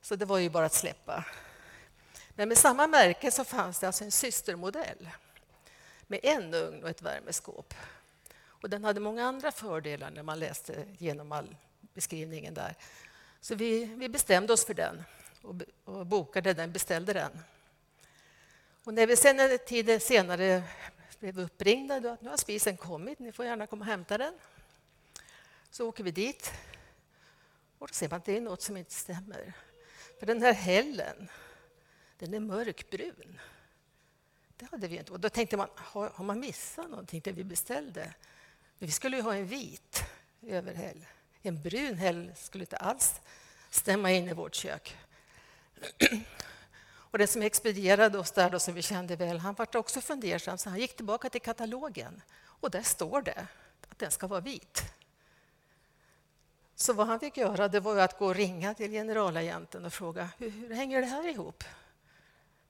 [0.00, 1.24] Så det var ju bara att släppa.
[2.28, 5.10] Men med samma märke så fanns det alltså en systermodell
[6.06, 7.74] med en ugn och ett värmeskåp.
[8.64, 11.56] Och den hade många andra fördelar när man läste igenom all
[11.94, 12.74] beskrivningen där.
[13.40, 15.04] Så vi, vi bestämde oss för den
[15.42, 17.30] och, och bokade den, beställde den.
[18.84, 20.62] Och när vi sen en tid senare
[21.18, 24.34] blev uppringda då att nu har spisen kommit, ni får gärna komma och hämta den.
[25.70, 26.52] Så åker vi dit
[27.78, 29.52] och då ser man att det är något som inte stämmer.
[30.18, 31.28] För den här hällen,
[32.18, 33.40] den är mörkbrun.
[34.56, 35.12] Det hade vi inte.
[35.12, 38.14] Och då tänkte man, har, har man missat någonting det vi beställde?
[38.78, 40.04] Vi skulle ju ha en vit
[40.42, 41.06] överhäll.
[41.42, 43.20] En brun häll skulle inte alls
[43.70, 44.96] stämma in i vårt kök.
[46.86, 50.58] Och den som expedierade oss där, då, som vi kände väl, han var också fundersam,
[50.58, 52.22] så han gick tillbaka till katalogen.
[52.42, 53.46] Och där står det
[53.88, 54.82] att den ska vara vit.
[56.74, 60.28] Så vad han fick göra det var att gå och ringa till generalagenten och fråga
[60.38, 61.64] hur, hur hänger det här ihop?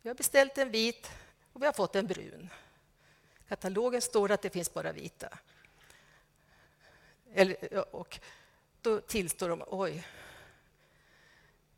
[0.03, 1.11] Vi har beställt en vit
[1.53, 2.49] och vi har fått en brun.
[3.45, 5.39] I katalogen står det att det finns bara vita.
[7.35, 8.19] Eller, och
[8.83, 10.07] då tillstår de oj,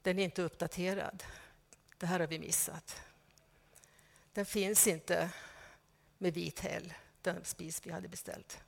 [0.02, 1.24] den är inte uppdaterad.
[1.98, 3.00] Det här har vi missat.
[4.32, 5.30] Den finns inte
[6.18, 8.58] med vit häll, den spis vi hade beställt.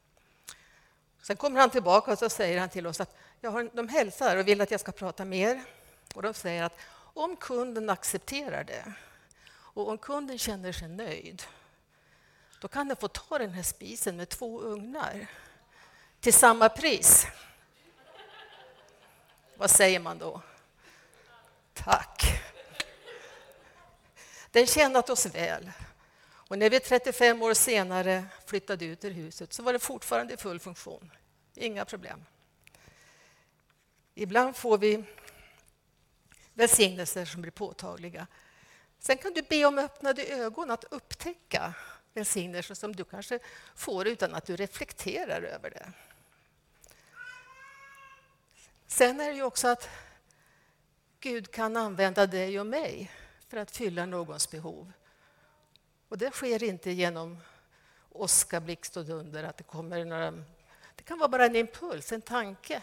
[1.23, 4.37] Sen kommer han tillbaka och så säger han till oss att jag har, de hälsar
[4.37, 5.65] och vill att jag ska prata mer.
[6.15, 6.79] Och de säger att
[7.15, 8.93] om kunden accepterar det
[9.51, 11.43] och om kunden känner sig nöjd
[12.61, 15.29] då kan den få ta den här spisen med två ugnar
[16.21, 17.27] till samma pris.
[19.57, 20.43] Vad säger man då?
[21.75, 22.43] Tack.
[24.51, 25.71] Den tjänat oss väl.
[26.49, 30.37] Och när vi 35 år senare flyttade ut ur huset så var det fortfarande i
[30.37, 31.11] full funktion.
[31.55, 32.25] Inga problem.
[34.15, 35.05] Ibland får vi
[36.55, 38.27] välsignelser som blir påtagliga.
[38.99, 41.75] Sen kan du be om öppnade ögon att upptäcka
[42.15, 43.39] välsignelser som du kanske
[43.75, 45.93] får utan att du reflekterar över det.
[48.91, 49.89] Sen är det ju också att
[51.21, 53.13] Gud kan använda dig och mig
[53.49, 54.93] för att fylla någons behov.
[56.09, 57.39] Och det sker inte genom
[58.11, 60.31] åska, blixt och dunder, att det kommer några...
[60.95, 62.83] Det kan vara bara en impuls, en tanke.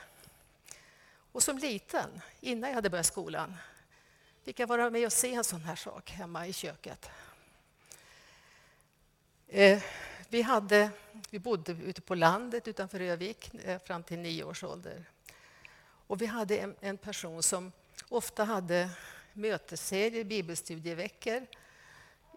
[1.32, 3.56] Och som liten, innan jag hade börjat skolan,
[4.44, 7.10] fick jag vara med och se en sån här sak hemma i köket.
[9.48, 9.84] Eh,
[10.30, 10.90] vi, hade,
[11.30, 15.06] vi bodde ute på landet utanför Övik eh, fram till nio års ålder.
[16.08, 17.72] Och vi hade en, en person som
[18.10, 18.90] ofta hade
[19.34, 21.46] mötesserier, bibelstudieveckor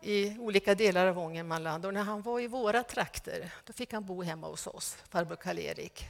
[0.03, 1.87] i olika delar av Ångermanland.
[1.87, 5.37] Och när han var i våra trakter då fick han bo hemma hos oss, farbror
[5.37, 6.05] Karl-Erik.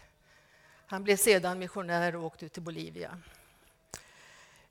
[0.87, 3.19] Han blev sedan missionär och åkte ut till Bolivia.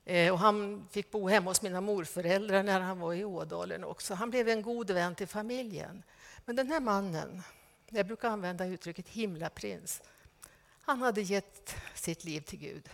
[0.04, 4.14] Eh, och han fick bo hemma hos mina morföräldrar när han var i Ådalen också.
[4.14, 6.02] Han blev en god vän till familjen.
[6.44, 7.42] Men den här mannen,
[7.88, 10.02] jag brukar använda uttrycket himlaprins,
[10.88, 12.88] han hade gett sitt liv till Gud.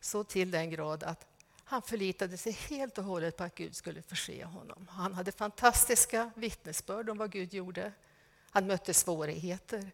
[0.00, 1.26] Så till den grad att
[1.64, 4.88] han förlitade sig helt och hållet på att Gud skulle förse honom.
[4.90, 7.92] Han hade fantastiska vittnesbörd om vad Gud gjorde.
[8.50, 9.90] Han mötte svårigheter,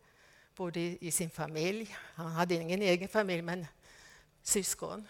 [0.56, 3.66] både i sin familj, han hade ingen egen familj, men
[4.42, 5.08] syskon.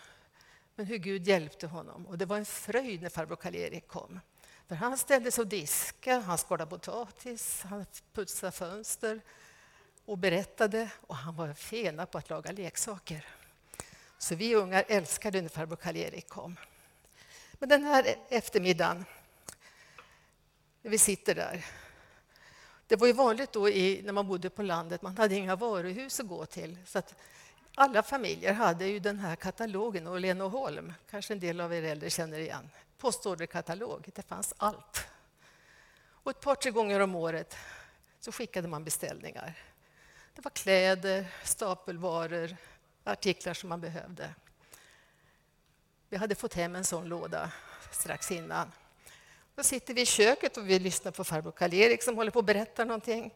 [0.75, 2.07] Men hur Gud hjälpte honom.
[2.07, 4.21] Och det var en fröjd när farbror Karl-Erik kom.
[4.69, 9.21] För han ställde sig och diskade, han skalade potatis, han putsade fönster
[10.05, 10.91] och berättade.
[11.01, 13.27] Och han var fena på att laga leksaker.
[14.19, 16.57] Så vi ungar älskade när farbror Karl-Erik kom.
[17.53, 19.05] Men den här eftermiddagen,
[20.83, 21.67] när vi sitter där.
[22.87, 26.21] Det var ju vanligt då i, när man bodde på landet, man hade inga varuhus
[26.21, 26.79] att gå till.
[26.87, 27.15] Så att
[27.75, 30.93] alla familjer hade ju den här katalogen, Åhlén Lena Holm.
[31.11, 32.71] Kanske en del av er äldre känner igen.
[32.99, 35.07] Postorderkatalog, det fanns allt.
[36.05, 37.57] Och ett par, tre gånger om året
[38.21, 39.59] så skickade man beställningar.
[40.35, 42.57] Det var kläder, stapelvaror,
[43.05, 44.35] artiklar som man behövde.
[46.09, 47.53] Vi hade fått hem en sån låda
[47.91, 48.73] strax innan.
[49.55, 52.45] Då sitter vi i köket och vi lyssnar på farbror Karl-Erik som håller på att
[52.45, 53.35] berätta någonting.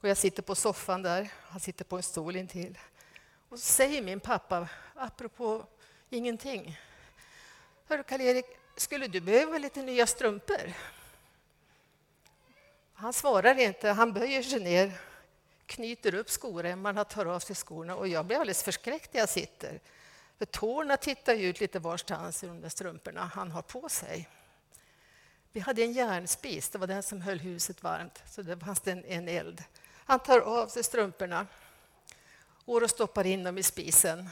[0.00, 2.78] Och jag sitter på soffan där, han sitter på en stol intill.
[3.48, 5.66] Och så säger min pappa, apropå
[6.10, 6.80] ingenting.
[7.86, 10.72] Hörru Karl-Erik, skulle du behöva lite nya strumpor?
[12.94, 14.92] Han svarar inte, han böjer sig ner
[15.68, 19.80] knyter upp skoremmarna, tar av sig skorna och jag blir alldeles förskräckt när jag sitter.
[20.38, 24.28] För tårna tittar ut lite varstans i de där strumporna han har på sig.
[25.52, 29.04] Vi hade en järnspis, det var den som höll huset varmt, så det fanns en,
[29.04, 29.64] en eld.
[29.94, 31.46] Han tar av sig strumporna,
[32.64, 34.28] går och stoppar in dem i spisen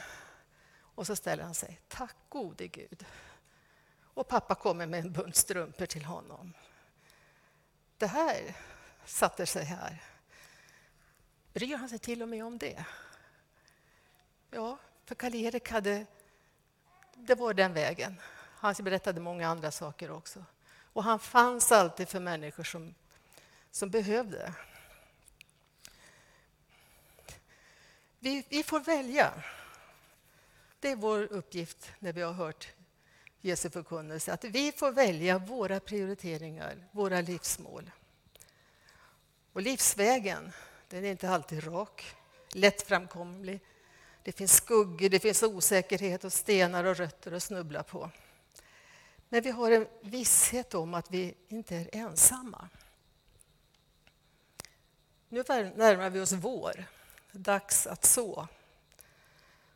[0.95, 1.79] och så ställer han sig.
[1.87, 3.05] Tack gode Gud.
[4.13, 6.53] Och pappa kommer med en bunt strumpor till honom.
[7.97, 8.55] Det här
[9.05, 10.03] satte sig här.
[11.57, 12.85] Bryr han sig till och med om det?
[14.51, 16.05] Ja, för Karl-Erik hade...
[17.13, 18.15] Det var den vägen.
[18.55, 20.45] Han berättade många andra saker också.
[20.93, 22.95] Och han fanns alltid för människor som,
[23.71, 24.53] som behövde.
[28.19, 29.43] Vi, vi får välja.
[30.79, 32.67] Det är vår uppgift när vi har hört
[33.41, 37.91] Jesu förkunnelse, att vi får välja våra prioriteringar, våra livsmål.
[39.53, 40.51] Och livsvägen,
[40.89, 42.15] den är inte alltid rak,
[42.53, 43.59] lättframkomlig.
[44.23, 48.09] Det finns skuggor, det finns osäkerhet och stenar och rötter att snubbla på.
[49.29, 52.69] Men vi har en visshet om att vi inte är ensamma.
[55.29, 55.43] Nu
[55.75, 56.85] närmar vi oss vår,
[57.31, 58.47] dags att så.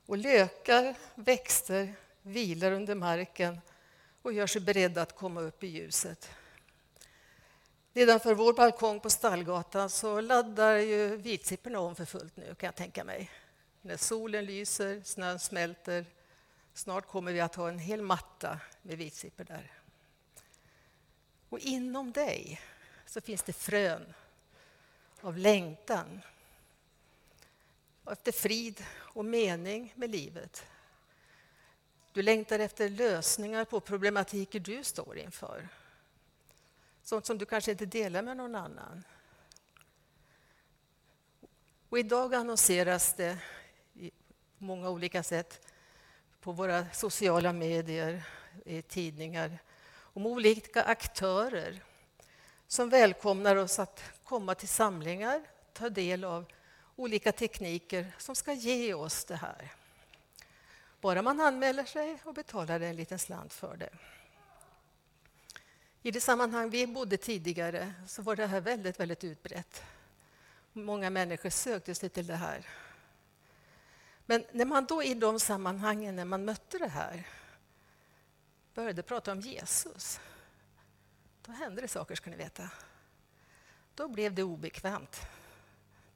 [0.06, 3.60] Och lökar, växter vilar under marken
[4.22, 6.30] och gör sig beredda att komma upp i ljuset.
[7.94, 12.76] Nedanför vår balkong på Stallgatan så laddar ju vitsipporna om för fullt nu, kan jag
[12.76, 13.32] tänka mig.
[13.82, 16.06] När solen lyser, snön smälter.
[16.74, 19.72] Snart kommer vi att ha en hel matta med vitsippor där.
[21.50, 22.62] Och inom dig
[23.06, 24.14] så finns det frön
[25.22, 26.22] av längtan
[28.12, 30.66] efter frid och mening med livet.
[32.14, 35.68] Du längtar efter lösningar på problematiker du står inför.
[37.04, 39.04] Sånt som du kanske inte delar med någon annan.
[41.90, 43.38] Och idag annonseras det
[44.58, 45.68] på många olika sätt
[46.42, 48.24] på våra sociala medier,
[48.66, 49.60] i tidningar
[49.92, 51.84] om olika aktörer
[52.68, 55.42] som välkomnar oss att komma till samlingar,
[55.74, 56.46] ta del av
[56.96, 59.72] olika tekniker som ska ge oss det här.
[61.02, 63.90] Bara man anmäler sig och betalar en liten slant för det.
[66.04, 69.84] I det sammanhang vi bodde tidigare så var det här väldigt, väldigt utbrett.
[70.74, 72.66] Många människor sökte sig till det här.
[74.26, 77.28] Men när man då i de sammanhangen, när man mötte det här,
[78.74, 80.20] började prata om Jesus,
[81.42, 82.70] då hände det saker, ska ni veta.
[83.96, 85.22] Då blev det obekvämt.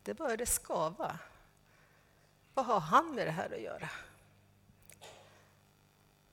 [0.03, 1.19] Det började skava.
[2.53, 3.89] Vad har han med det här att göra?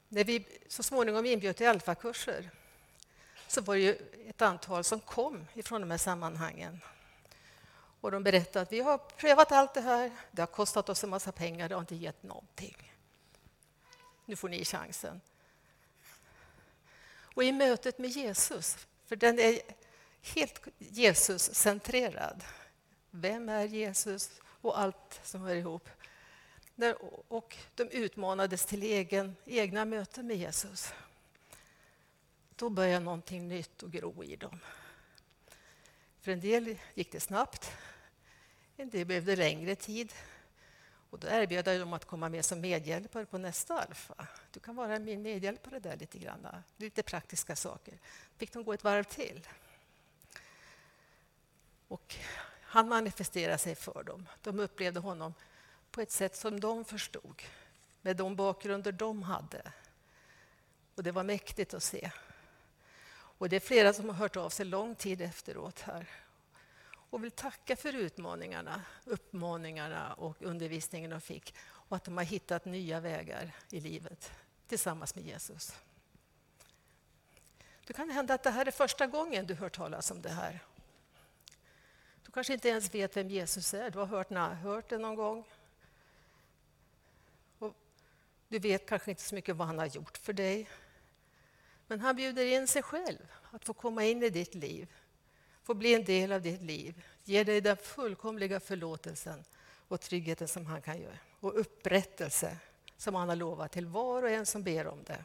[0.09, 2.51] När vi så småningom inbjöd till alfakurser
[3.53, 3.97] så var det ju
[4.29, 6.81] ett antal som kom ifrån de här sammanhangen.
[8.01, 11.11] Och de berättade att vi har prövat allt det här, det har kostat oss en
[11.11, 12.93] massa pengar, det har inte gett någonting.
[14.25, 15.21] Nu får ni chansen.
[17.35, 19.61] Och i mötet med Jesus, för den är
[20.23, 22.45] helt Jesus-centrerad.
[23.11, 25.89] Vem är Jesus och allt som hör ihop.
[27.29, 30.93] Och de utmanades till egen, egna möten med Jesus.
[32.57, 34.61] Då började någonting nytt att gro i dem.
[36.21, 37.73] För en del gick det snabbt,
[38.77, 40.13] en del behövde längre tid.
[41.11, 44.27] Och då erbjöd jag dem att komma med som medhjälpare på nästa alfa.
[44.51, 46.47] Du kan vara min medhjälpare där lite grann.
[46.77, 47.99] Lite praktiska saker.
[48.37, 49.49] fick de gå ett varv till.
[51.89, 52.17] Och
[52.63, 54.29] han manifesterade sig för dem.
[54.43, 55.35] De upplevde honom
[55.91, 57.43] på ett sätt som de förstod,
[58.03, 59.73] med de bakgrunder de hade.
[60.95, 62.11] Och Det var mäktigt att se.
[63.43, 66.07] Och Det är flera som har hört av sig lång tid efteråt här
[67.11, 72.65] och vill tacka för utmaningarna, uppmaningarna och undervisningen de fick och att de har hittat
[72.65, 74.33] nya vägar i livet
[74.69, 75.75] tillsammans med Jesus.
[77.87, 80.65] Det kan hända att det här är första gången du hör talas om det här.
[82.25, 83.91] Du kanske inte ens vet vem Jesus är.
[83.91, 84.31] Du har hört,
[84.63, 85.45] hört det någon gång.
[87.59, 87.75] Och
[88.49, 90.69] du vet kanske inte så mycket vad han har gjort för dig.
[91.93, 93.19] Men han bjuder in sig själv
[93.51, 94.89] att få komma in i ditt liv
[95.63, 97.03] få bli en del av ditt liv.
[97.25, 99.45] Ge dig den fullkomliga förlåtelsen
[99.89, 101.09] och tryggheten som han kan ge.
[101.41, 102.57] och upprättelse
[102.97, 105.25] som han har lovat till var och en som ber om det.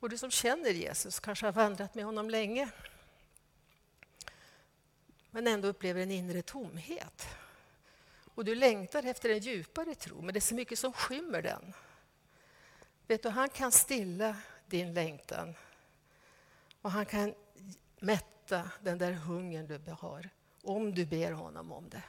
[0.00, 2.70] Och du som känner Jesus kanske har vandrat med honom länge
[5.30, 7.26] men ändå upplever en inre tomhet.
[8.34, 11.74] Och du längtar efter en djupare tro, men det är så mycket som skymmer den.
[13.08, 14.36] Vet du, han kan stilla
[14.66, 15.54] din längtan
[16.82, 17.34] och han kan
[18.00, 20.28] mätta den där hungern du har,
[20.62, 22.02] om du ber honom om det.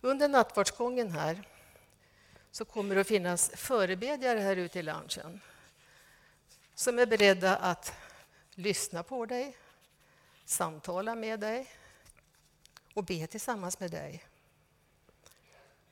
[0.00, 1.48] Under nattvardsgången här
[2.50, 5.40] så kommer det att finnas förebedjare här ute i loungen
[6.74, 7.92] som är beredda att
[8.50, 9.56] lyssna på dig,
[10.44, 11.70] samtala med dig
[12.94, 14.24] och be tillsammans med dig.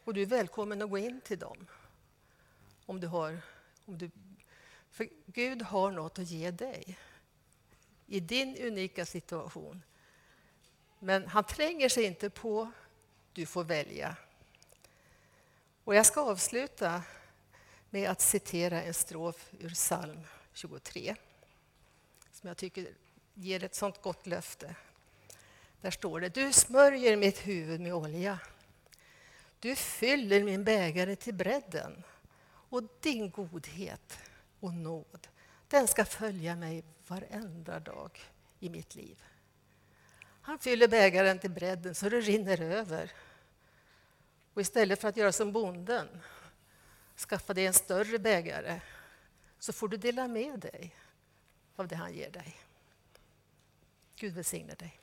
[0.05, 1.67] Och du är välkommen att gå in till dem
[2.87, 3.41] om du har...
[3.91, 4.11] Om du,
[4.91, 6.99] för Gud har något att ge dig
[8.07, 9.83] i din unika situation.
[10.99, 12.71] Men han tränger sig inte på.
[13.33, 14.17] Du får välja.
[15.85, 17.03] Och jag ska avsluta
[17.91, 20.21] med att citera en strof ur psalm
[20.53, 21.17] 23
[22.33, 22.89] som jag tycker
[23.35, 24.75] ger ett sånt gott löfte.
[25.81, 28.39] Där står det, du smörjer mitt huvud med olja.
[29.61, 32.03] Du fyller min bägare till bredden
[32.71, 34.19] och din godhet
[34.61, 35.29] och nåd,
[35.69, 38.21] den ska följa mig varenda dag
[38.61, 39.23] i mitt liv.
[40.43, 43.13] Han fyller bägaren till bredden så det rinner över.
[44.55, 46.09] Och istället för att göra som bonden,
[47.17, 48.81] skaffa dig en större bägare
[49.59, 50.97] så får du dela med dig
[51.77, 52.57] av det han ger dig.
[54.17, 55.00] Gud välsigne dig.